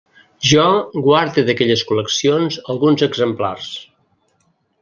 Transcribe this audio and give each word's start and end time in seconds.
Jo 0.51 0.63
guarde 1.07 1.43
d'aquelles 1.49 1.85
col·leccions 1.91 2.57
alguns 2.75 3.07
exemplars. 3.11 3.73